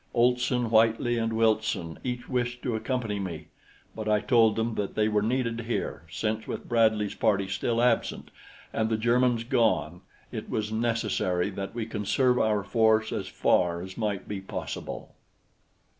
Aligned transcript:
Olson, 0.15 0.71
Whitely, 0.71 1.19
and 1.19 1.31
Wilson 1.31 1.99
each 2.03 2.27
wished 2.27 2.63
to 2.63 2.75
accompany 2.75 3.19
me; 3.19 3.49
but 3.95 4.09
I 4.09 4.19
told 4.19 4.55
them 4.55 4.73
that 4.73 4.95
they 4.95 5.07
were 5.07 5.21
needed 5.21 5.61
here, 5.67 6.07
since 6.09 6.47
with 6.47 6.67
Bradley's 6.67 7.13
party 7.13 7.47
still 7.47 7.79
absent 7.79 8.31
and 8.73 8.89
the 8.89 8.97
Germans 8.97 9.43
gone 9.43 10.01
it 10.31 10.49
was 10.49 10.71
necessary 10.71 11.51
that 11.51 11.75
we 11.75 11.85
conserve 11.85 12.39
our 12.39 12.63
force 12.63 13.11
as 13.11 13.27
far 13.27 13.79
as 13.83 13.95
might 13.95 14.27
be 14.27 14.41
possible. 14.41 15.13